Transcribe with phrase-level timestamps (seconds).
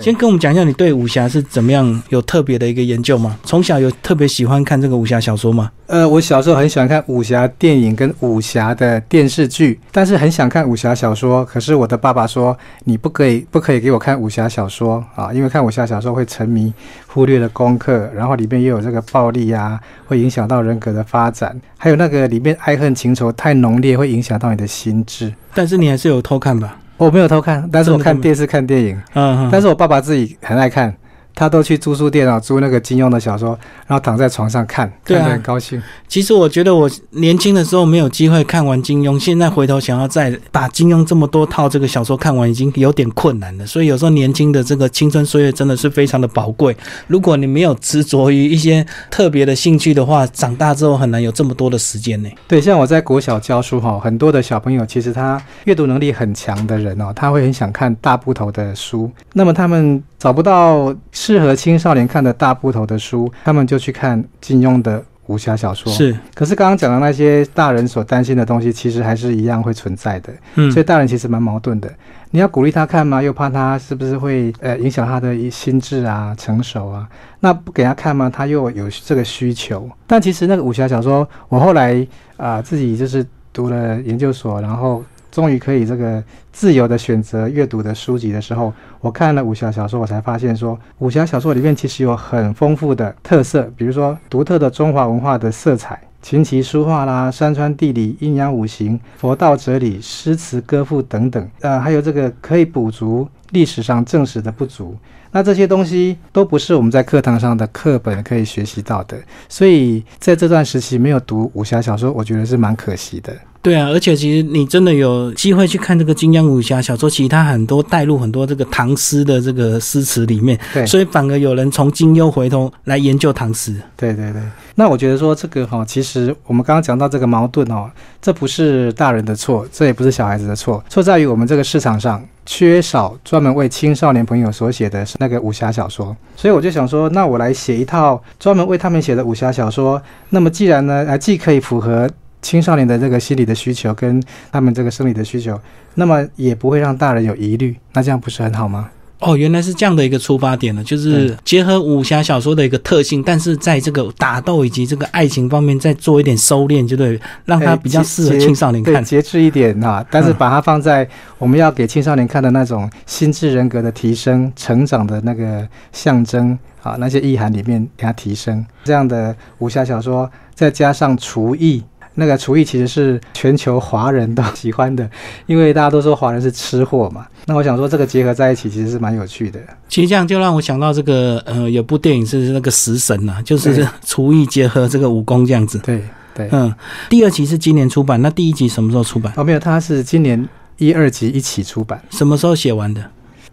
[0.00, 3.36] 先跟我们讲一下，你对武侠是怎么样有特别的一个研究吗？
[3.44, 5.70] 从小有特别喜欢看这个武侠小说吗？
[5.86, 11.44] 呃，我小时候很喜欢看武侠电影跟武侠的电视剧，但是很想看武侠小说。
[11.44, 16.72] 可是我的爸爸说，你不可以，不可以给我看武侠小说啊，因为看武侠小说会沉迷，
[17.08, 25.32] 忽略了功课，然后里面又有这个暴力啊，会影响到人格的发展，还有那个里面爱恨情仇太浓烈，会影响到你的心智。
[25.52, 26.76] 但是你还是有偷看吧？
[27.00, 30.94] 我没有偷看，但是我看电视看电影，嗯，但是我爸爸自己很爱看。
[31.40, 35.82] 他都去租书店啊，租那个金庸的小说，然后躺在床上看，看得很高兴。
[36.06, 43.64] 其实我觉得我年轻的时候没有机会看完金庸，现在回头想要再把金庸这么多套这个小说看完，已经有点困难了。
[43.64, 46.76] 所以有时候年轻的这个青春岁月真的是非常的宝贵。
[47.06, 52.28] 如果你没有执着于一些特别的兴趣的话，长大之后很难有这么多的时间呢。
[52.46, 60.04] 对，像我在国小教书哈，很多的小朋友其实他阅读能力很强的人哦，他会很想看大部头的书，那么他们。
[60.20, 65.90] 找不到适合青少年看的大部头的书，他们就去看金庸的武侠小说。
[65.90, 70.30] 是，可是刚刚讲的那些大人所担心的东西，其实还是一样会存在的。
[70.56, 71.90] 嗯，所以大人其实蛮矛盾的。
[72.32, 73.22] 你要鼓励他看吗？
[73.22, 77.08] 又怕他是不是会呃影响他的心智啊、成熟啊？
[77.40, 78.28] 那不给他看吗？
[78.28, 79.88] 他又有这个需求。
[80.06, 85.02] 但其实那个武侠小说，我后来啊自己就是读了研究所，然后。
[85.30, 104.96] 终于可以这个自由的选择阅读的书籍的时候，我看了武侠小说，我才发现说，武侠小说里面其实有很丰富的特色，比如说独特的中华文化的色彩，琴棋书画啦，山川地理、阴阳五行、佛道哲理、诗词歌赋等等，呃，还有这个可以补足历史上正史的不足。
[105.32, 109.16] 那这些东西都不是我们在课堂上的课本可以学习到的，
[109.48, 113.32] 所以在这段时期没有读武侠小说，我觉得是蛮可惜的。
[113.62, 123.74] 对啊，而且其实你真的有机会去看这个金庸武侠小说，其实它很多带入很多这个唐诗的这个诗词里面，对，所以反而有人从金庸回头来研究唐诗。
[123.98, 124.40] 对对对，
[124.76, 127.90] 那我觉得说这个哈，其实我们刚刚讲到这个矛盾哦，
[128.22, 142.08] 这不是大人的错，这也不是小孩子的错，错在于我们这个市场上缺少专门为青少年朋友所写的那个武侠小说，所以我就想说，那我来写一套专门为他们写的武侠小说，那么既然呢，啊，既可以符合。
[142.42, 145.60] 青少年的这个心理的需求跟他们这个生理的需求，
[145.94, 148.88] 那么也不会让大人有疑虑，那这样不是很好吗？
[149.18, 160.02] 哦，原来是这样的一个出发点呢，就是结合武侠小说的一个特性，但是在这个打斗以及这个爱情方面再做一点收敛，就对，让它比较适合青少年看，节制一点哈。
[160.10, 161.06] 但是把它放在
[161.36, 168.64] 我们要给青少年看的那种心智人格的提升、成长的那个象征啊，那些意涵里面给它提升。
[168.84, 171.84] 这样的武侠小说再加上厨艺。
[172.20, 175.08] 那个厨艺其实是全球华人都喜欢的，
[175.46, 177.26] 因为大家都说华人是吃货嘛。
[177.46, 179.58] 那我想说，这个结合在一起其实是蛮有趣的。
[179.88, 185.78] 其实这样就让我想到这个，呃，有部电影是那个食神呐，就是厨艺结合这个武功这样子。
[185.78, 186.04] 对
[186.34, 186.72] 对，嗯。
[187.08, 189.32] 第二集是今年出版，那第一集什么时候出版？
[189.36, 192.00] 哦，没有，它是今年一二集一起出版。
[192.10, 193.02] 什么时候写完的？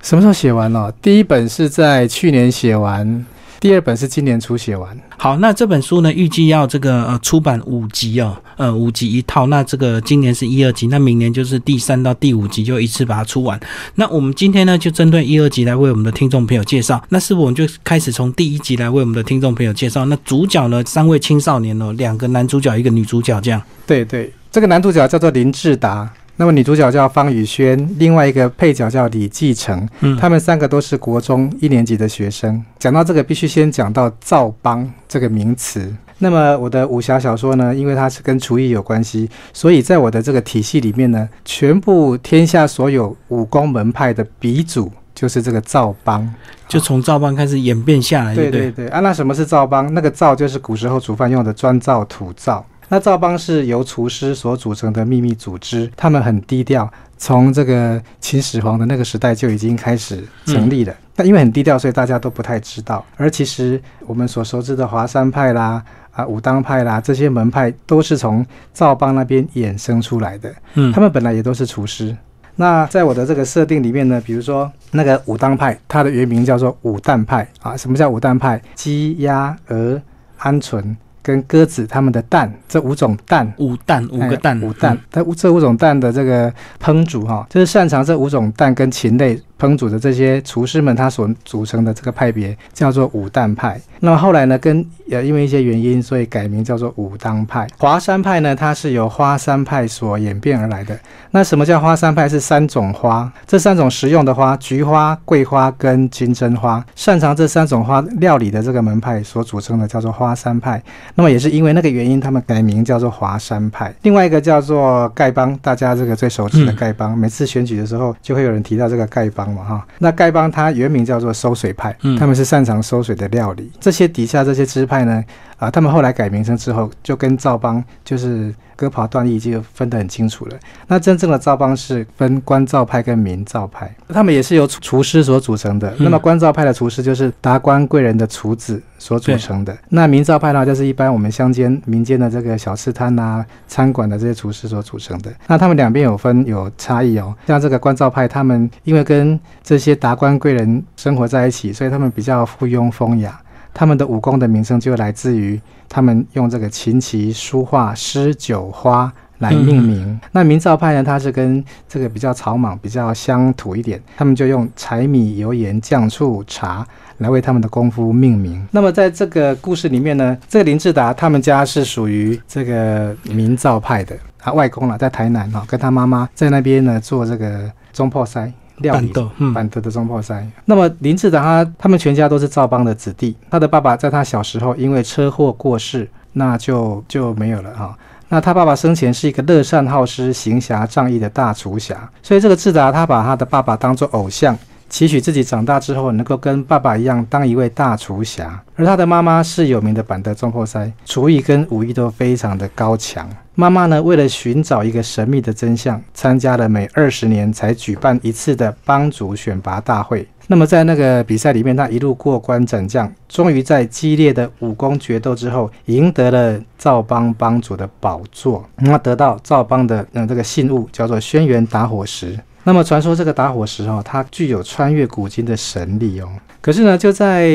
[0.04, 0.92] 什么时候写完了？
[1.02, 3.26] 第一本是在去年写完。
[3.60, 4.98] 第二本是今年初写完。
[5.18, 9.48] 好，那这本书呢，预计要这个呃出版五集哦，呃五集一套。
[9.48, 13.60] 那这个今年是一二集，那明年就是第三到第五集就一次把它出完。
[13.96, 17.04] 那我们今天呢，就针对一二集来为我们的听众朋友介绍。
[17.10, 20.06] 那是不我们就开始从第一集来为我们的听众朋友介绍？
[20.06, 23.62] 那主角呢，三位青少年哦，两个男主角，一个女主角，这样。
[23.86, 26.08] 对对，这个男主角叫做林志达。
[26.40, 32.64] 那么女主角叫方宇轩，另外一个配角叫李继成，嗯，他们三个都是国中一年级的学生。
[32.78, 35.92] 讲到这个，必须先讲到赵帮这个名词。
[36.20, 46.28] 那么我的武侠小说呢，因为它是跟厨艺有关系，所以在我的这个体系里面呢，全部天下所有武功门派的鼻祖就是这个赵帮，
[46.68, 48.36] 就从赵帮开始演变下来。
[48.36, 49.92] 对对对，啊，那什么是赵帮？
[49.92, 52.64] 那个赵就是古时候煮饭用的砖灶、土灶。
[52.90, 60.96] 那赵帮是由厨师所组成的秘密组织，他们很低调，从这个秦始皇的那个时代就已经开始成立了。
[61.16, 63.04] 那因为很低调，所以大家都不太知道。
[63.18, 70.54] 而其实我们所熟知的华山派啦、啊武当派啦这些门派，都是从赵帮那边衍生出来的。
[70.76, 72.16] 嗯，他们本来也都是厨师。
[72.56, 77.76] 那在我的这个设定里面呢，比如说那个武当派，它的原名叫做武旦派啊。
[77.76, 78.60] 什么叫武旦派？
[78.74, 80.02] 鸡、鸭、鹅、
[80.40, 80.96] 鹌鹑。
[81.28, 86.50] 跟鸽子它们的蛋，这五种蛋，五蛋五个蛋，五蛋，它这五种蛋的这个
[86.82, 93.80] 烹煮哈，就是擅长这五种蛋跟禽类烹煮的这些厨师们，他所组成的这个派别叫做武旦派。
[94.00, 97.68] 那么后来呢，跟呃因为一些原因，所以改名叫做武当派。
[97.78, 100.98] 华山派呢，它是由花山派所演变而来的。
[101.32, 102.28] 那什么叫花山派？
[102.28, 106.86] 是三种花，这三种实用的花：菊花、桂花跟金针花。
[106.96, 110.82] 擅长这三种花料理的这个门派所组成的叫做花山派。
[111.16, 113.94] 那么也是因为那个原因，他们改名叫做华山派。
[114.02, 119.88] 另外一个叫做丐帮，大家这个最熟知的丐帮，每次选举的时候就会有人提到这个丐帮嘛，哈。
[120.00, 123.72] 那丐帮它原名叫做收水派，他们是擅长收水的料理。
[123.80, 125.24] 这些底下这些支派呢，
[125.58, 130.58] 啊，他们后来改名称之后，就跟赵邦就是割袍断义就分得很清楚了。
[130.88, 135.92] 那真正的赵邦是分官赵派跟民赵派，他们也是由厨师所组成的。
[135.98, 139.76] 那么官赵派的厨师就是达官贵人的厨子所组成的。
[139.90, 145.34] 那民赵派呢，就是一般我们乡间民间的这个小吃摊啊、餐馆的这些厨师所组成的。
[145.48, 147.34] 那他们两边有分有差异哦。
[147.48, 153.42] 像这个官赵派，他们因为跟这些达官贵人生活在一起，所以他们比较附庸风雅。
[153.78, 160.20] 他们的武功的名称就来自于他们用这个琴棋书画诗酒花来命名。
[160.32, 166.84] 那明造派呢，它是跟这个比较草莽、比较乡土一点，他们就用柴米油盐酱醋茶
[167.20, 168.68] 来为他们的功夫命名。
[168.72, 178.52] 那么在这个故事里面呢，这个林志达他们家是属于这个明造派的，他外公了在台南哈，跟他妈妈在那边呢做这个中破塞。
[178.78, 179.12] 料理
[179.54, 180.46] 板德的中破塞。
[180.66, 183.36] 那么林志达他他们全家都是赵邦的子弟。
[183.50, 187.98] 他的爸爸在他小时候因为车祸过世，那就就没有了哈。
[188.30, 194.58] 那他爸爸生前是一个乐善好施、行侠仗义的大厨侠，所以这个志达他把他的爸爸当做偶像。
[194.90, 203.30] 期许自己长大之后能够跟爸爸一样当一位大厨侠，而他的妈妈是有名的板德中破塞，厨艺跟武艺都非常的高强。
[203.60, 210.28] 妈妈呢，为了寻找一个神秘的真相，参加了每二十年才举办一次的帮主选拔大会。
[210.46, 222.40] 那么在那个比赛里面，他一路过关斩将，终于在激烈的武功决斗之后，赢得了赵帮帮主的宝座，那得到赵帮的嗯这个信物，叫做轩辕打火石。
[222.64, 226.30] 那么传说这个打火石哦，它具有穿越古今的神力哦。
[226.62, 227.50] 可是呢，就在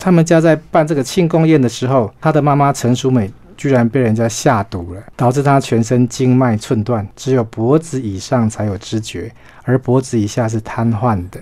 [0.00, 9.32] 他们家在办这个庆功宴的时候，他的妈妈陈淑美居然被人家下毒了，导致他全身经脉寸断，只有脖子以上才有知觉，
[9.64, 11.40] 而脖子以下是瘫痪的。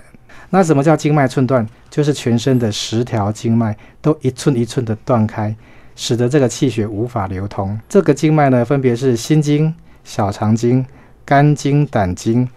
[0.49, 1.67] 那什么叫经脉寸断？
[1.89, 5.55] 就是全身的十条经脉都一寸一寸的断开，
[5.95, 7.79] 使得这个气血无法流通。
[7.87, 9.73] 这个经脉呢，分别是心经、
[10.03, 10.85] 小肠经、
[11.25, 12.47] 肝经、胆经。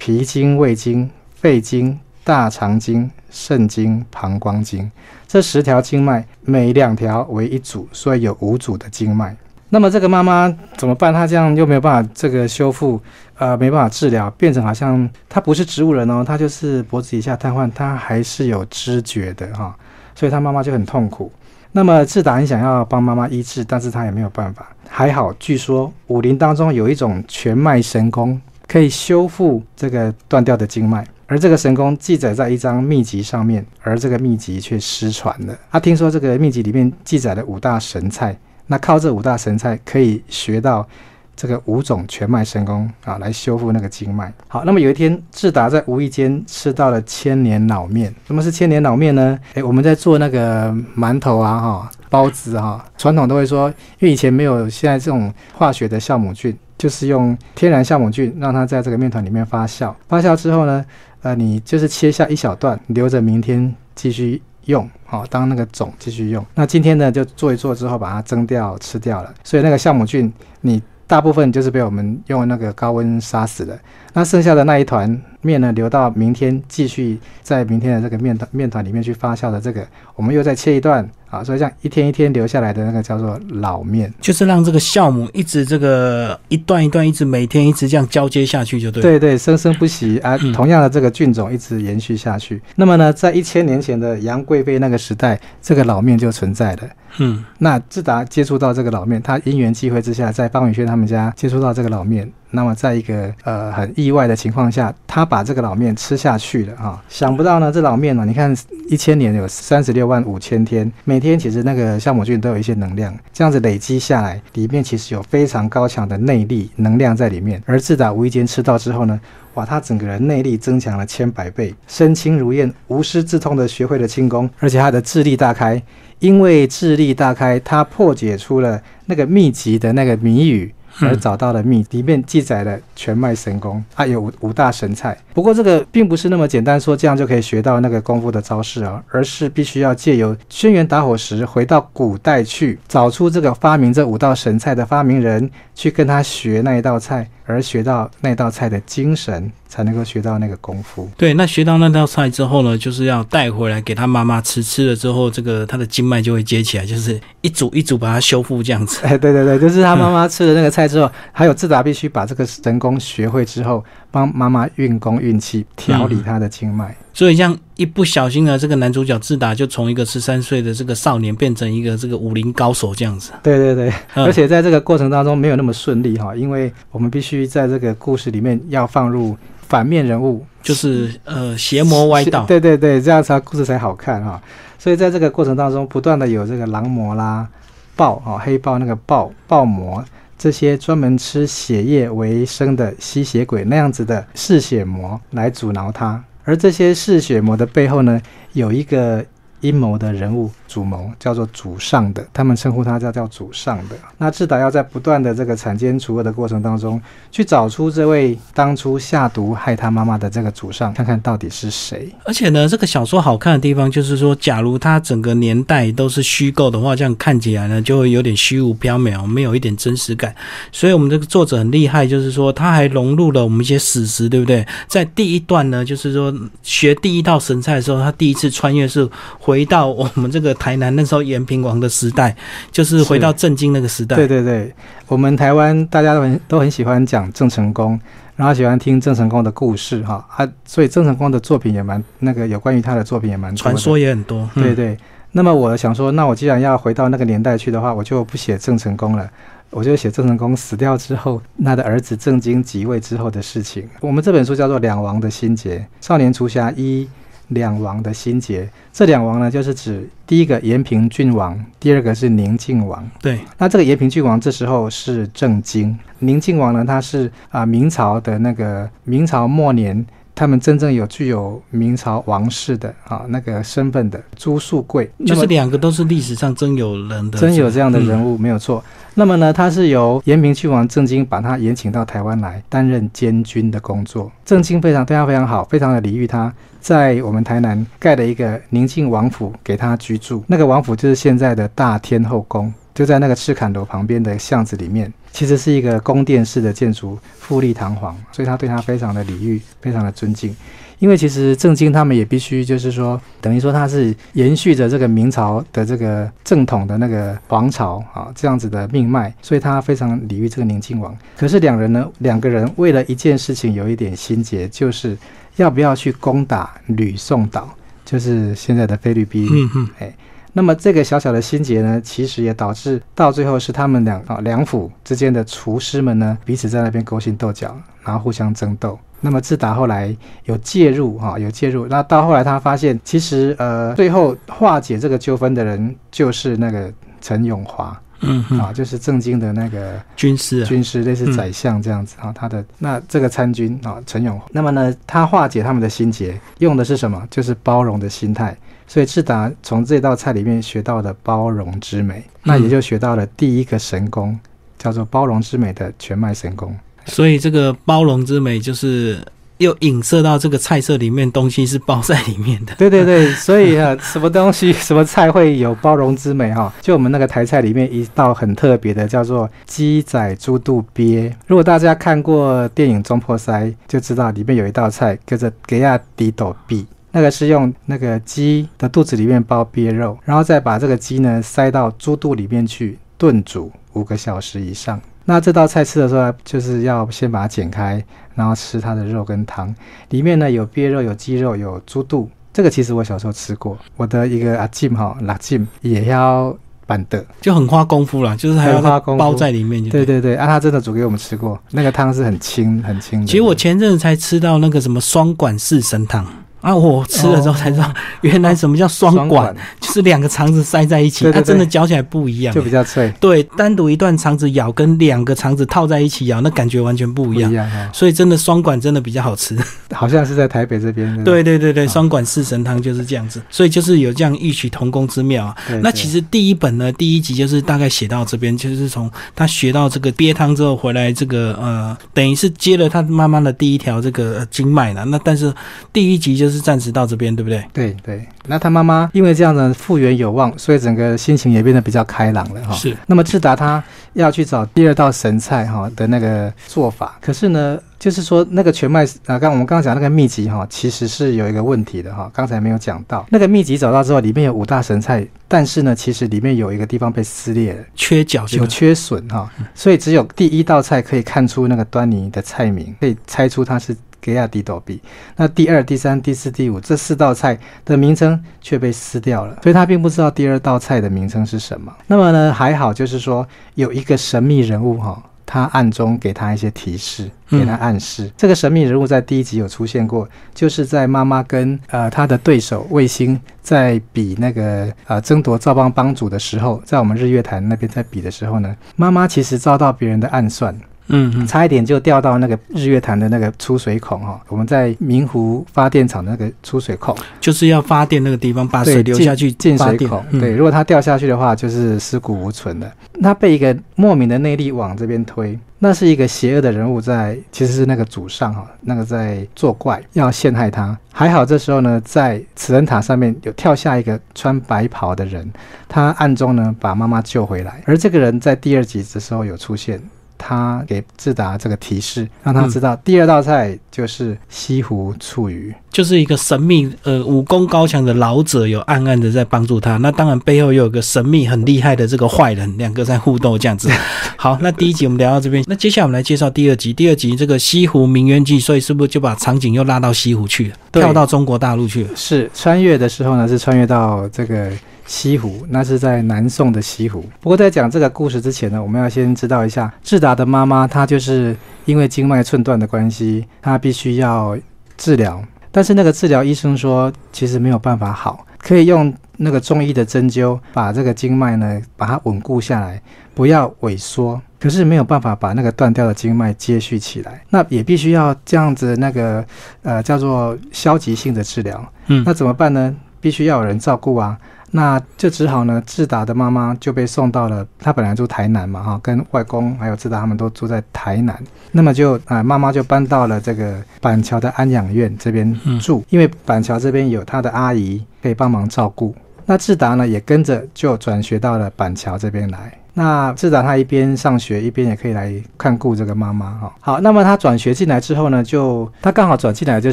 [0.00, 1.98] 脾经、胃经、肺经、
[2.28, 4.90] 大肠经、肾经、膀胱经，
[5.26, 9.34] 这十条经脉，每两条为一组，所以有五组的经脉。
[9.70, 11.10] 那么这个妈妈怎么办？
[11.10, 13.00] 她这样又没有办法这个修复，
[13.38, 19.74] 呃，没办法治疗，变成好像她不是植物人哦，她就是脖子以下瘫痪，她还是有知觉的哈，
[20.14, 21.32] 所以她妈妈就很痛苦。
[21.72, 24.68] 那么志达很想要帮妈妈医治，但是他也没有办法。
[24.86, 28.38] 还好，据说武林当中有一种全脉神功。
[28.66, 35.54] 可以修复这个断掉的经脉，而这个神功记载在一张秘籍上面，而这个秘籍却失传了。
[35.70, 38.34] 他听说这个秘籍里面记载了五大神菜，
[38.66, 40.88] 那靠这五大神菜可以学到
[41.36, 44.32] 这个五种全脉神功啊，来修复那个经脉。
[44.48, 48.12] 好，那么有一天智达在无意间吃到了千年老面。
[48.26, 49.38] 什么是千年老面呢？
[49.52, 56.56] 诶，我们在做那个馒头啊，哈，包子哈，传统都会说，因为以前没有现在这种化学的酵母菌。
[56.78, 60.84] 就是用天然酵母菌让它在这个面团里面发酵，发酵之后呢，
[61.28, 66.42] 那，你就是切下一小段，留着明天继续用，好当那个种继续用。
[66.54, 69.34] 那今天呢，就做一做之后把它蒸掉吃掉了。
[69.44, 70.32] 所以那个酵母菌，
[70.62, 73.78] 你大部分就是被我们用那个高温杀死的。
[74.18, 75.08] 那剩下的那一团
[75.42, 81.08] 面呢，留到明天继续在明天的这个面团面团里面去发酵的这个，我们又再切一段。
[81.30, 89.02] 啊，所以这样一天一天留下来的那个叫做老面，就是让这个酵母一直这个一段一段一直每天一直这样交接下去就对。
[89.02, 92.62] 对对，生生不息啊，同样的这个菌种一直延续下去。
[92.76, 96.82] 那么呢，在一千年前的杨贵妃那个时代，这个老面就存在了。
[97.18, 102.32] 嗯，那志达接触到这个老面，他因缘际会之下，在方宇轩他们家接触到这个老面。
[102.50, 107.02] 那么，在一个呃很意外的情况下，他把这个老面吃下去了啊！
[107.08, 108.56] 想不到呢，这老面呢，你看
[108.88, 117.62] 一千年有三十六万五千天，每天其实那个酵母菌都有一些能量，这样子累积下来，里面其实有非常高强的内力能量在里面。
[117.66, 119.20] 而自打无意间吃到之后呢，
[119.54, 125.82] 哇，他整个人内力增强了千百倍，身轻如燕，无师自通的学会了轻功，而且他的智力大开。
[126.20, 130.74] 因为智力大开，他破解出了那个秘籍的那个谜语。
[131.00, 135.16] 而找到了秘，里面记载了全脉神功，啊，有五五大神菜。
[135.34, 151.08] 不过这个并不是那么简单，说这样就可以学到那个功夫的招式啊，而是必须要借由轩辕打火石回到古代去，找出这个发明这五道神菜的发明人，去跟他学那一道菜，而学到那道菜的精神，才能够学到那个功夫。
[151.16, 159.00] 对，那学到那道菜之后呢，就是要带回来给他妈妈吃，吃了之后，这个他的经脉就会接起来，就是一组一组把它修复这样子。
[159.08, 166.96] 哎，对对对，就是他妈妈吃了那个菜之后，还有自达必须把这个神功学会之后，帮妈妈运功运气，调理她的经脉。
[167.12, 173.32] 所以，像一不小心呢，这个男主角自打就从一个十三岁的这个少年变成一个这个武林高手这样子。
[173.42, 179.36] 对对对，嗯而且在这个过程当中没有那么顺利哈，因为我们必须在这个故事里面要放入
[179.66, 182.44] 反面人物，就是呃邪魔歪道。
[182.48, 184.40] 对对对，这样才故事才好看哈。
[184.78, 187.48] 所以在这个过程当中，不断的有这个狼魔啦、
[187.96, 190.04] 豹啊、黑豹那个豹豹魔
[190.38, 196.22] 这些专门吃血液为生的吸血鬼那样子的嗜血魔来阻挠他。
[196.44, 199.24] 而这些嗜血魔的背后呢，有一个
[199.60, 203.96] 阴谋的人物主谋，叫做主上的，他们称呼他叫叫主上的。
[204.18, 207.00] 那智达要在不断的这个铲奸除恶的过程当中，
[207.32, 212.08] 去找出这位当初下毒害他妈妈的这个主上，看看到底是谁。
[212.24, 220.34] 而且呢，这个小说好看的地方就是说，假如它整个年代都是虚构的话，这样看起来呢就会有点虚无缥缈，没有一点真实感。
[220.70, 224.66] 所以，我们这个作者很厉害，就是说他还融入了我们一些史实，对不对？
[224.86, 229.08] 在第一段呢，就是说学第一道神菜的时候，他第一次穿越是
[229.38, 232.34] 回到我们这个台南那时候延平王的时代，
[232.70, 234.16] 就是回到正经那个时代。
[234.16, 234.72] 对对对，
[235.06, 237.98] 我们台湾大家都很都很喜欢讲郑成功，
[238.36, 244.48] 然后喜欢听郑成功的故事哈啊，所以郑成功的作品也蛮那个有关于他的作品也蛮传说也很多。
[244.54, 244.98] 嗯对对。
[245.30, 249.28] 那么我想说，那我既然要回到那个年代去的话，我就不写郑成功了。
[249.70, 253.86] 我就写郑成功死掉之后，他的儿子郑经即位之后的事情。
[254.00, 257.06] 我们这本书叫做《两王的心结》，少年除侠一
[257.48, 258.68] 两王的心结。
[258.92, 263.08] 这两王呢，就是指第一个延平郡王，第二个是宁靖王。
[263.20, 278.34] 对，那这个延平郡王这时候是郑经，宁靖王呢，他是啊、明朝的那个明朝末年，他们真正有具有明朝王室的啊那个身份的朱树贵，就是两个都是历史上真有人的，真有这样的人物。
[278.34, 278.82] 物，没有错。
[279.14, 284.30] 那么呢，他是由延平郡王郑经把他延请到台湾来担任监军的工作。
[284.44, 286.52] 郑经非常对他非常好，非常的礼遇他，
[286.88, 290.42] 在我们台南盖了一个宁静王府给他居住。
[290.46, 295.12] 那个王府就是现在的大天后宫，就在那个赤坎楼旁边的巷子里面。
[295.30, 300.56] 其实是一个宫殿式的建筑，富丽堂皇，所以他对他非常的礼遇，非常的尊敬。
[300.98, 311.16] 因为其实郑经他们也必须就是说，等于说他是延续着这个明朝的这个正统的那个皇朝啊这样子的命脉，所以他非常礼遇这个宁靖王。
[311.36, 315.16] 可是两人呢，两个人为了一件事情有一点心结，就是
[315.56, 317.68] 要不要去攻打吕宋岛，
[318.04, 319.46] 就是现在的菲律宾。
[319.50, 320.12] 嗯嗯，哎，
[320.52, 328.98] 那么这个小小的心结呢，其实也导致到最后是他们两啊两府之间的厨师们呢，彼此在那边勾心斗角，然后互相争斗。
[329.20, 342.32] 那么智达后来有介入哈、有介入，那到后来他发现，其实呃，最后化解这个纠纷的人就是那个陈永华嗯嗯，啊，就是正经的那个军师啊，军师，类似宰相这样子啊。
[342.32, 347.24] 他的那这个参军啊，陈永，那么呢，他化解他们的心结，用的是什么？
[347.30, 348.56] 就是包容的心态。
[348.86, 354.38] 所以智达从这道菜里面学到了包容之美，那也就学到了第一个神功，
[354.78, 356.74] 叫做包容之美的全脉神功。
[357.08, 359.18] 所以这个包容之美就是
[359.58, 362.74] 又影射到这个菜色里面，东西是包在里面的。
[362.76, 371.34] 对对对，所以啊， 什么东西、什么菜会有包容之美哈、就我们那个台菜里面一道很特别的，叫做鸡仔猪肚鳖。
[371.46, 376.86] 如果大家看过电影《中破塞》，就知道里面有一道菜叫做给亚迪斗臂。
[377.10, 385.00] 那个是用那个鸡的肚子里面包鳖肉，然后再把这个鸡呢塞到猪肚里面去炖煮五个小时以上。
[385.28, 388.02] 那这道菜吃的时候，就是要先把它剪开，
[388.34, 389.74] 然后吃它的肉跟汤。
[390.08, 392.30] 里面呢有鳖肉、有鸡肉、有猪肚。
[392.50, 396.56] 这个其实我小时候吃过，我的一个阿进哈拉进也要
[396.86, 397.22] 板的。
[397.42, 399.86] 就很花功夫啦，就是还要花功夫包在里面。
[399.90, 403.26] 对对对，啊，他真的煮给我们吃过，那个汤是很清很清的。
[403.26, 406.26] 其实我前阵子才吃到那个什么双管四神汤，
[406.60, 412.62] 啊，我吃了之后才知道，原来什么叫双双管，就是两个肠子塞在一起，它真的嚼起来不一样就。
[412.62, 417.90] 比较脆，对，单独一段肠子咬跟两个肠子套在一起咬，那感觉完全不不一样。
[417.92, 419.56] 所以真的双管真的比较好吃。
[419.92, 421.24] 好像是在台北这边的。
[421.28, 425.56] 对对对对，双管四神汤就是这样子，所以就是有这样异曲同工之妙啊。
[425.82, 435.04] 那其实第一本呢，第一集就是大概写到这边，就是从他学到这个鳖汤之后回来，这个呃，等于是接了他妈妈的第一条这个呃经脉了。
[435.06, 435.52] 那但是
[435.92, 437.64] 第一集就是暂时到这边，对不对？
[437.72, 442.72] 对对，那他妈妈因为这样的复原有望，所以整个心情也变得比较开朗了哈。
[442.72, 442.96] 是。
[443.06, 443.82] 那么智达他
[444.14, 453.26] 要去找第二道神菜哈的那个做法，可是呢，就是说那个全麦啊，刚我们刚刚讲那个秘籍哈，其实是有一个问题的哈，刚才没有讲到。
[453.28, 457.84] 那个秘籍找到之后，里面有五大神菜，但是呢，其实里面有一个地方被撕裂了。
[457.94, 463.94] 缺角就有缺损哈，所以只有第一道菜可以看出那个端倪的菜名，可以猜出它是
[464.28, 465.00] 格亚迪斗比。
[465.36, 471.92] 那第二、第三、第四、第五这四道菜的名称却被撕掉了，所以他并不知道第二道菜的名称是什么。
[472.06, 475.22] 那么呢，还好就是说有一个神秘人物哈。
[475.50, 478.30] 他暗中给他一些提示，给他暗示。
[478.36, 500.22] 这个神秘人物在第一集有出现过，就是在妈妈跟呃他的对手卫星在比那个呃争夺赵帮帮主的时候，在我们日月潭那边在比的时候呢，妈妈其实遭到别人的暗算，嗯嗯，差一点就掉到那个日月潭的那个出水孔哈、我们在明湖发电厂的那个出水孔，就是要发电那个地方把水流下去进水孔。
[500.30, 502.90] 嗯对，如果它掉下去的话，就是尸骨无存的。
[503.22, 510.96] 他被一个莫名的内力往这边推，那是一个邪恶的人物在，其实是那个祖上哈，那个在作怪，要陷害他。
[511.12, 515.50] 还好这时候呢，在慈恩塔上面有跳下一个穿白袍的人，
[515.88, 517.82] 他暗中呢把妈妈救回来。
[517.86, 520.00] 而这个人在第二集的时候有出现。
[520.48, 525.74] 他给智达这个提示，让他知道第二道菜就是西湖醋鱼。
[525.92, 533.90] 就是一个神秘呃武功高强的老者有暗暗的在帮助他，那当然背后又有个神秘很厉害的这个坏人，两个在互斗这样子。
[534.38, 536.94] 好，那第一集我们聊到这边，那接下来我们来介绍第二集。
[536.94, 542.10] 第二集这个西湖名媛记，所以是不是就把场景又拉到西湖去了，对跳到中国大陆去了？
[542.16, 544.70] 是穿越的时候呢，是穿越到这个
[545.08, 547.24] 西湖，那是在南宋的西湖。
[547.40, 554.56] 不过在讲这个故事之前呢，我们要先知道一下智达的妈妈，她就是因为经脉寸断的关系，她必须要
[554.98, 555.42] 治疗。
[555.72, 563.00] 但是那个治疗医生说，其实没有办法好，可以用那个中医的针灸把这个经脉呢，把它稳固下来，
[563.34, 564.40] 不要萎缩。
[564.60, 569.44] 可是没有办法把那个断掉的经脉接续起来，那也必须要这样子那个
[569.82, 571.92] 呃叫做消极性的治疗。
[572.08, 572.92] 嗯那怎么办呢？
[573.20, 574.38] 必须要有人照顾啊。
[574.70, 589.14] 那就只好呢，智达的妈妈就被送到了，她本来住台南嘛，哈，跟外公还有智达他们都住在台南，那么就啊、妈妈就搬到了这个板桥的安养院这边嗯住，因为板桥这边有她的阿姨可以帮忙照顾。
[589.46, 592.70] 那智达呢，也跟着就转学到了板桥这边来。
[592.98, 596.74] 那至少他一边上学，一边也可以来看顾这个妈妈哈。
[596.80, 599.92] 好，那么他转学进来之后呢，就他刚好转进来，就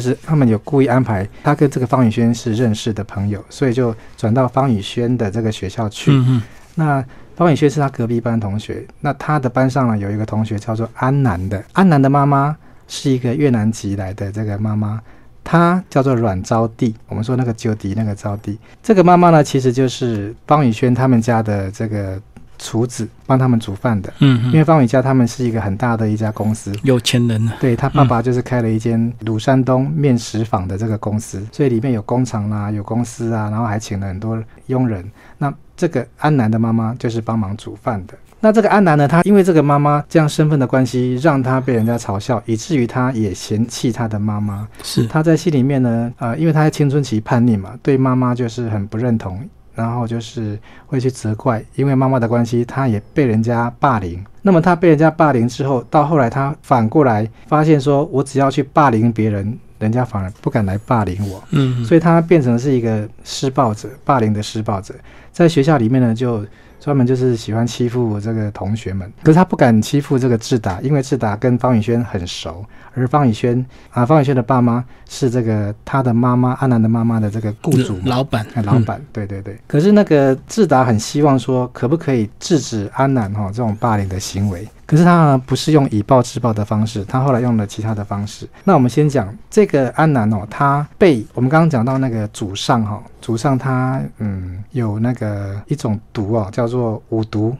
[0.00, 6.10] 是他们有故意安排他跟这个方宇轩是认识的朋友，所以就转到方宇轩的这个学校去。
[6.10, 6.42] 嗯嗯，
[6.74, 7.04] 那
[7.36, 12.56] 方宇轩是他隔壁班同学，那他的班上呢有一个同学叫做安南的，安南的妈妈
[12.88, 15.00] 是一个越南籍来的这个妈妈。
[15.48, 22.20] 她叫做阮招娣，我们说那个九迪那个招娣，这个妈妈呢，其实就是方宇轩他们家的这个
[22.58, 24.12] 厨子，帮他们煮饭的。
[24.20, 35.04] 嗯嗯，因为方伟家他们是一个很大的一家公司，有钱人呢，对他爸爸就是开了一间鲁山东面食坊的这个公司，所以里面有工厂啦、有公司啊，然后还请了很多佣人。
[35.38, 38.14] 那这个安南的妈妈就是帮忙煮饭的。
[38.38, 44.68] 那这个安南呢，他因为这个妈妈这样身份的关系，让他被人家嘲笑，以至于他也嫌弃他的妈妈。
[44.82, 49.42] 是他在戏里面呢，呃，因为他在青春期叛逆嘛，对妈妈就是很不认同，
[49.76, 54.20] 然后就是会去责怪，因为妈妈的关系，他也被人家霸凌。
[54.42, 64.92] 那么他被人家霸凌之后，到后来他反过来发现说，我只要去霸凌别人，人家反而不敢来霸凌我，嗯，所以他变成是一个施暴者，霸凌的施暴者，
[65.30, 66.44] 在学校里面呢就。
[66.78, 79.58] 专门就是喜欢欺负这个同学们，可是他不敢欺负这个智达，因为智达跟方宇轩很熟，而方宇轩啊，方宇轩的爸妈是这个他的妈妈安南的妈妈的这个雇主老板哎，老板，对对对。
[79.66, 84.66] 可是那个智达很希望说，可不可以制止安南哈、这种霸凌的行为？
[84.86, 88.48] 可是他呢不是用以暴制暴的方式，他后来用了其他的方式。
[88.64, 97.56] 那我们先讲这个安南哦，他被我们刚刚讲到那个祖上哈、祖上他嗯有那个一种毒哦，叫做五毒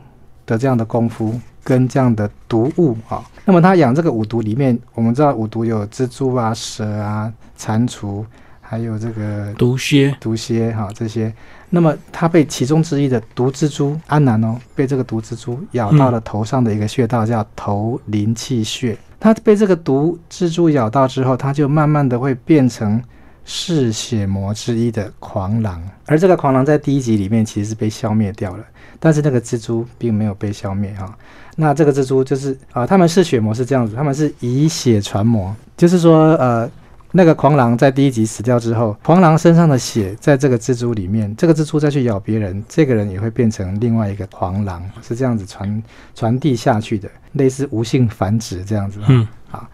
[0.46, 1.38] 的这样的功夫。
[1.66, 8.24] 跟这样的毒物啊，那么他养这个五毒里面，我们知道五毒有蜘蛛啊、蛇啊、蟾蜍，
[8.60, 11.34] 还有这个毒蝎，毒蝎哈这些。
[11.76, 18.96] 那么他被其中之一的毒蜘蛛安南哦，被这个毒蜘蛛咬到了头上的一个穴道，叫头灵气穴。
[19.20, 23.02] 他被这个毒蜘蛛咬到之后，他就慢慢的会变成
[23.44, 25.82] 嗜血魔之一的狂狼。
[26.06, 28.64] 而这个狂狼在第一集里面其实是被消灭掉了，
[28.98, 31.14] 但是那个蜘蛛并没有被消灭哈。
[31.56, 36.70] 那这个蜘蛛就是啊，他们嗜血魔是这样子，他们是以血传魔，就是说呃。
[37.16, 45.83] 那个狂狼在第一集死掉之后，狂狼身上的血在这个蜘蛛里面，这个蜘蛛再去咬别人，这个人也会变成另外一个狂狼，是这样子传
[46.14, 49.00] 传递下去的，类似无性繁殖这样子。
[49.09, 49.66] 嗯，好。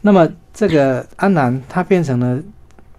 [0.00, 2.42] 那么这个安南他变成了，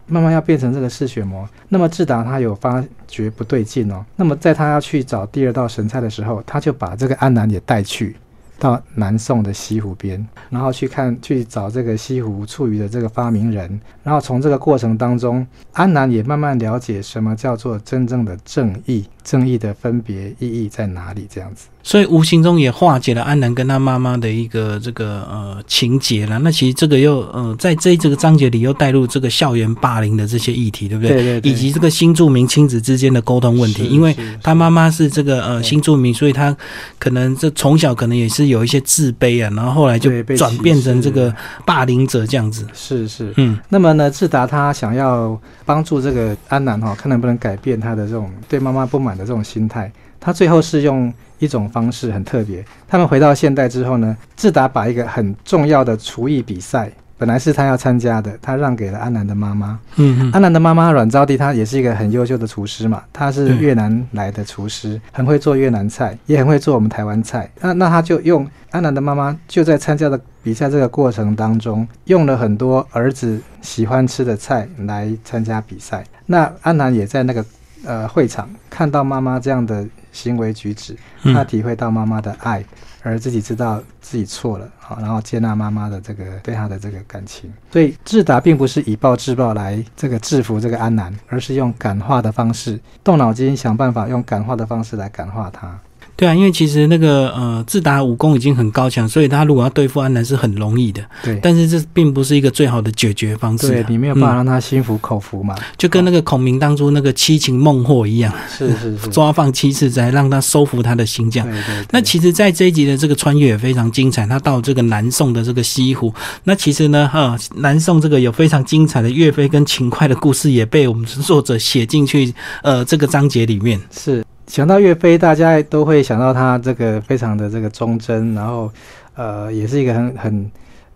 [0.07, 1.45] 慢慢要变成这个嗜血魔。
[1.67, 8.15] 那么智达他有发觉不对劲哦，那么在他要去找第二道神菜的时候，他就把这个安南也带去。
[8.59, 21.67] 到南宋的西湖边，然后去看去找这个西湖醋鱼的这个发明人，然后从这个过程当中，安南也慢慢了解什么叫做真正的正义，正义的分别意义在哪里，这样子。
[21.83, 26.37] 所以无形中也化解了安南跟他妈妈的一个这个呃情节了。
[26.39, 31.15] 那其实这个又呃在这这个章节里又带入这个校园霸凌的这些议题，对不对？
[31.15, 31.51] 对对。
[31.51, 36.55] 以及这个新住民亲子之间的沟通问题，因为他妈妈是这个呃新住民，所以他
[36.97, 41.33] 可能这从小可能也是有一些自卑啊，然后后来就转变成这个
[41.65, 42.67] 霸凌者这样子。
[42.73, 43.57] 是是嗯。
[43.69, 49.91] 那么呢，智达他想要帮助这个安南哈，看能不能改变他的这种对妈妈不满的这种心态。
[50.19, 51.13] 他最后是用。
[51.39, 52.61] 一种方式很特别。
[52.85, 59.79] 他们回到现代之后呢，智达把一个很重要的厨艺比赛，本来是他要参加的，他让给了安南的妈妈。
[59.95, 67.49] 嗯，安南的妈妈阮昭娣，她也是一个很优秀的厨师嘛，她是越南来的厨师，很会做越南菜，也很会做我们台湾菜。
[67.61, 76.03] 那那他就用安南的妈妈就在参加的比赛这个过程当中，用了很多儿子喜欢吃的菜来参加比赛。
[76.25, 77.45] 那安南也在那个
[77.85, 79.87] 呃会场看到妈妈这样的。
[80.11, 82.65] 行为举止，他体会到妈妈的爱，
[83.03, 87.53] 而自己知道自己错了，好，然后接纳妈妈的这个对他的这个感情。
[87.71, 95.79] 所以智达并不是以暴制暴来这个制服这个安南，而是用感化的方式，动脑筋想办法，用感化的方式来感化他。
[96.19, 101.01] 对啊，因为其实那个呃，自达武功已经很高强，所以他如果要对付安南是很容易的。
[101.23, 103.69] 对，但是这并不是一个最好的解决方式。
[103.69, 105.55] 对，你没有办法让他心服口服嘛。
[105.77, 111.49] 就跟那个孔明当初那个七擒孟获一样，是是是，抓放七次才让他收服他的心这样。
[111.49, 111.85] 对对。
[111.91, 114.27] 那其实，在这一集的这个穿越也非常精彩。
[114.27, 124.21] 他到这个南宋的这个西湖，那其实呢，哈，南宋这个有非常精彩的岳飞跟秦桧的故事，也被我们作者写进去，呃，这个章节里面是。
[124.49, 128.69] 想到岳飞，大家都会想到他这个非常的这个忠贞，然后，
[129.13, 130.51] 呃，也是一个很很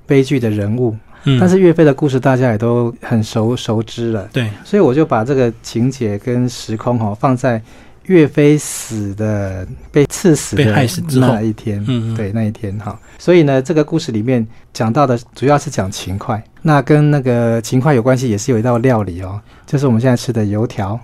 [0.08, 0.98] 悲剧的人物。
[1.26, 1.39] 嗯。
[1.39, 4.28] 但是岳飞的故事大家也都很熟熟知了。
[4.34, 4.50] 对。
[4.63, 7.62] 所以我就把这个情节跟时空哈放在
[8.06, 10.74] 岳飞死的被刺死的
[11.20, 11.86] 那一天。
[11.88, 12.16] 嗯。
[12.16, 13.00] 对，那一天哈。
[13.20, 21.00] 所以呢，这个故事里面讲到的主要是讲勤快，那跟那个勤快有关系，也是有一道料理哦，就是我们现在吃的油条。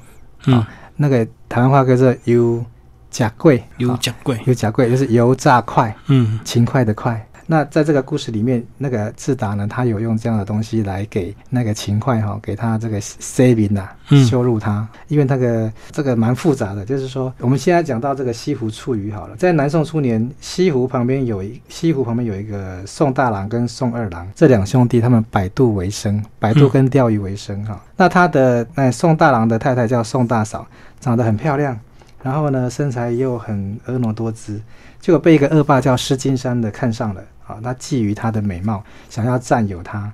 [0.48, 0.66] 嗯。
[1.02, 2.62] 那个台湾话叫做油
[3.10, 7.26] 炸贵，油炸贵，油炸贵就是油炸块，嗯，勤快的快。
[7.52, 13.90] 那在这个故事里面，那个智达呢，他有用这样的东西来给那个勤快哈，给他这个 saving 呐，
[14.30, 27.84] 羞辱他，因为那个这个蛮复杂的，就是说我们现在讲到这个西湖醋鱼好了，在南宋初年，西湖旁边有一西湖旁边有一个宋大郎跟宋二郎这两兄弟，他们摆渡为生，摆渡跟钓鱼为生哈。
[27.98, 30.68] 那他的那宋大郎的太太叫宋大嫂。
[31.02, 31.80] 长得很漂亮，
[32.22, 34.60] 然后呢，身材又很婀娜多姿，
[35.00, 37.60] 结果被一个恶霸叫施金山的看上了啊！
[37.64, 40.12] 他觊觎她的美貌，想要占有她，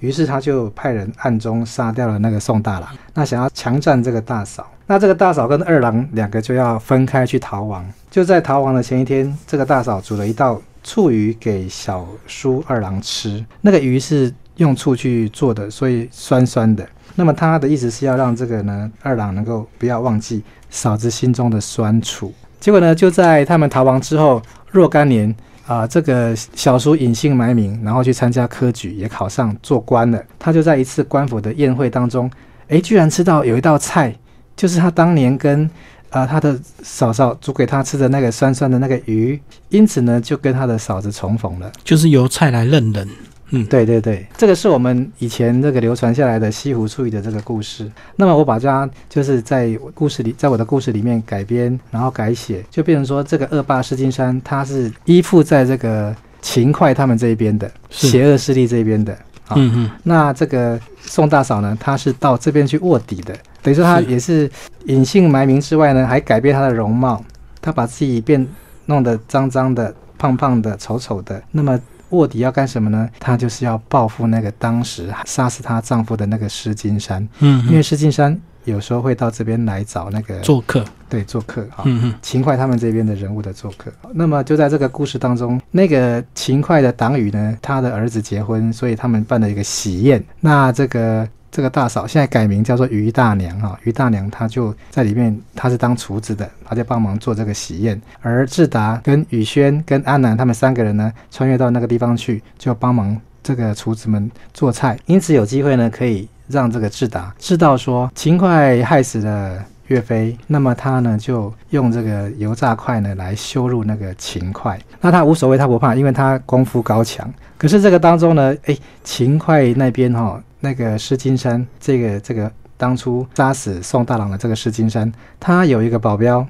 [0.00, 4.68] 于是他就派人暗中杀掉了那个宋大郎，那想要强占这个大嫂。
[4.86, 7.84] 那这个大嫂跟二郎两个就要分开去逃亡。
[8.10, 16.88] 就在逃亡的前一天，这个大嫂煮了一道醋鱼给小叔二郎吃，那个鱼是用醋去做的，所以酸酸的。
[17.16, 22.32] 那么他的意思是要让这个呢二郎能够不要忘记嫂子心中的酸楚。
[22.60, 25.34] 结果呢，就在他们逃亡之后若干年
[25.68, 30.20] 啊，这个小叔隐姓埋名，然后去参加科举，也考上做官了。
[30.38, 32.28] 他就在一次官府的宴会当中，
[32.68, 34.14] 哎，居然吃到有一道菜，
[34.56, 35.68] 就是他当年跟
[36.08, 43.06] 啊他的嫂嫂煮给他吃的那个酸酸的那个鱼，因此呢，就跟他的嫂子重逢了，就是由菜来认人。
[43.50, 47.90] 嗯，对对对，这个是我们以前这个流传下来的西湖醋鱼的这个故事。
[48.16, 59.12] 那么我把它就是在故事里，在我的故事里面改编，然后改写，就变成说这个恶霸石金山他是依附在这个秦桧他们这一边的邪恶势力这边的
[59.46, 59.54] 啊。
[59.56, 64.50] 嗯嗯那这个宋大嫂呢，她是到这边去卧底的，等于说她也是
[64.84, 67.24] 隐姓埋名之外呢，还改变她的容貌，
[67.62, 68.46] 她把自己变
[68.84, 71.42] 弄得脏脏的、胖胖的、丑丑的。
[71.50, 71.80] 那么
[72.10, 73.08] 卧底要干什么呢？
[73.18, 81.84] 她就是要报复那个当时杀死她丈夫的那个施金山，嗯嗯，因为施金山有时候会到这边来找那个做客，对做客啊。
[81.84, 83.90] 嗯嗯秦桧他们这边的人物的做客。
[84.12, 90.22] 那么就在这个故事当中，那个勤快的党羽呢，他的儿子结婚，所以他们办了一个喜宴。
[90.40, 98.00] 那这个这个大嫂现在改名叫做于大娘哈，于大娘她就在里面，她是当厨子的，她在帮忙做这个喜宴。
[98.20, 109.64] 而志达跟宇轩跟阿南他们三个人呢，穿越到那个地方去，就帮忙这个厨子们做菜，因此有机会呢，可以让这个志达知道说勤快害死了。
[109.88, 117.30] 岳飞，那么他呢就用这个油炸块呢来羞辱那个秦桧，那他无所谓，他不怕，因为他功夫高强。
[117.56, 126.46] 可是这个当中呢，哎，秦桧那边哈、那个石金山，这个这个当初杀死宋大郎的这个石金山，他有一个保镖，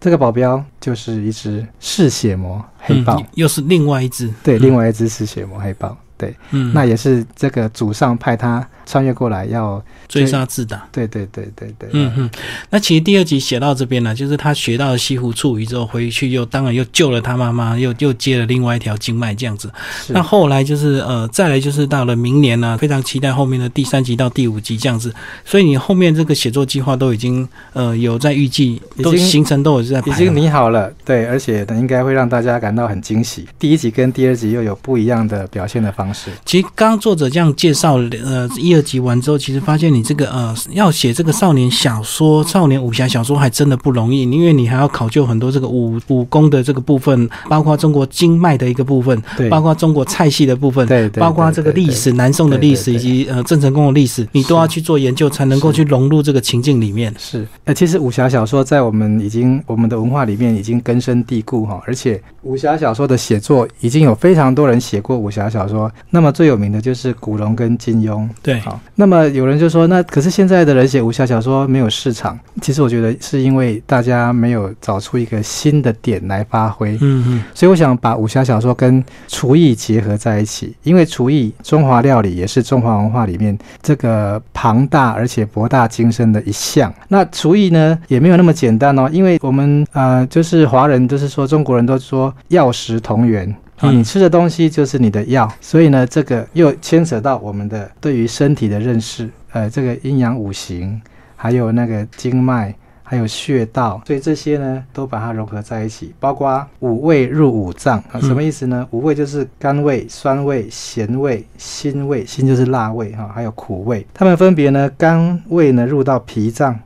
[0.00, 4.62] 这个保镖就是一只嗜血魔黑豹，嗯又是另外一只，对，嗯。
[4.62, 10.86] 另外一只嗜血魔黑豹，对，嗯，那也是这个祖上派他穿越过来要，追杀自打。
[10.90, 12.30] 对对对对对，嗯嗯，
[12.70, 19.70] 那其实第二集写到这边呢，就是他学到了西湖醋鱼之后，回去又当然又救了他妈妈，又又接了另外一条经脉这样子。
[20.08, 25.14] 那后来就是呃，再来就是到了明年呢，非常期待后面的第三集到第五集这样子。
[25.44, 33.46] 所以你后面这个写作计划都已经呃有在预计，都行程都有在已经拟好了，对，而且，应该会让大家感到很惊喜。
[33.58, 36.30] 第一集跟第二集又有不一样的表现的方式。
[36.44, 57.14] 其实刚刚作者这样介绍，呃，一二集完之后，其实发现你这个呃，要写这个少年小说、少年武侠小说还真的不容易，因为你还要考究很多这个武武功的这个部分，包括中国经脉的一个部分，对，包括中国菜系的部分，对对，包括这个历史、南宋的历史以及呃郑成功的历史，你都要去做研究，才能够去融入这个情境里面。
[57.18, 65.90] 是，呃，其实武侠小说在我们已经我们的文化里面已经根深蒂固哈，而且武侠小说的写作已经有非常多人写过武侠小说。
[66.10, 68.28] 那么最有名的就是古龙跟金庸。
[68.42, 72.38] 对，好，那么有人就说，那可是现在的人写武侠小说没有市场。
[72.60, 76.98] 其实我觉得是因为大家没有找出一个新的点来发挥。
[77.00, 86.92] 嗯嗯，所以我想把武侠小说跟厨艺结合在一起，因为厨艺中华料理也是中华文化里面这个庞大而且博大精深的一项。
[87.08, 93.54] 那厨艺呢也没有那么简单哦，因为我们呃就是华人，就是说中国人都说药食同源。
[93.82, 101.00] 你吃的东西就是你的药，所以呢，这个又牵扯到我们的对于身体的认识，呃，这个阴阳五行，
[101.36, 108.22] 还有那个经脉，还有穴道，所以这些呢都把它融合在一起，包括五味入五脏啊，嗯。
[108.22, 108.86] 什么意思呢？
[108.90, 116.78] 五味就是甘味、酸味、咸味、辛味，辛就是辣味哈，还有苦味，它们分别呢，甘味呢入到脾脏，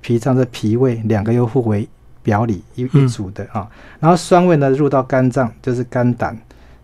[0.00, 1.86] 脾脏的脾胃，两个又互为
[2.28, 3.04] 表里一嗯。
[3.04, 3.66] 一组的啊，
[3.98, 6.36] 然后酸味呢入到肝脏，就是肝胆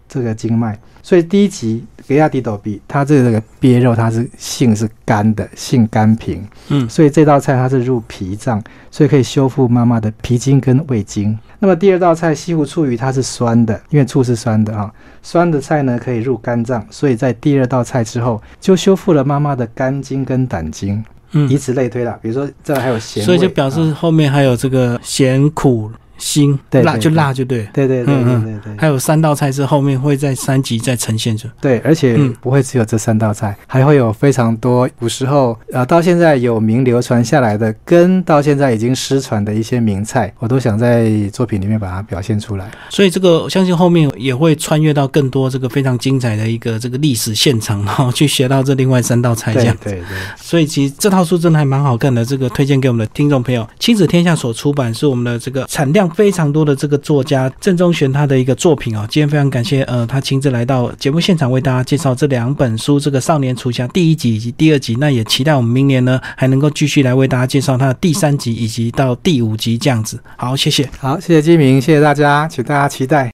[0.09, 0.79] 这个经脉。
[1.03, 11.39] 所以第一集给亚迪斗比，它这个鳖肉它是性是肝的，性肝平，嗯所以这道菜它是入脾脏，所以可以修复妈妈的脾经跟胃经。
[11.59, 14.91] 那么第二道菜西湖醋鱼它是酸的，因为醋是酸的哈、
[15.23, 20.97] 酸的菜呢可以入肝脏，所以在第二道菜之后就修复了妈妈的肝经跟胆经，
[21.33, 22.19] 以嗯，此类推啦。
[22.23, 27.69] 比如说这还有咸，所以就表示啊后面还有这个咸苦辛辣，就辣就对。
[27.73, 28.77] 对对对对对对。
[28.79, 31.49] 还有三道菜是后面会在三集再呈现出。
[31.61, 42.71] 对，而且嗯不会只有这三道菜，还会有非常多古时候呃到现在有名流传下来的，跟到现在已经失传的一些名菜，我都想在作品里面把它表现出来。
[42.89, 49.77] 所以这个我相信后面也会穿越到更多这个非常精彩的一个这个历史现场，然后去学到这另外三道菜这样。
[49.83, 53.67] 对对对，所以其实这套书真的还蛮好看的，这个推荐给我们的听众朋友。
[53.79, 59.07] 亲子天下所出版是我们的这个产非常多的这个作家郑中玄他的一个作品哦。
[59.11, 64.97] 今天非常感谢呃他亲自来到节目现场为大家介绍这两本书，这个《少年厨侠》第一集以及第二集。
[64.99, 70.19] 那也期待我们明年呢还能够继续来为大家介绍他的第三集以及到第五集这样子。
[70.37, 70.89] 好，谢谢。
[70.99, 73.33] 好，谢谢金明，谢谢大家，请大家期待。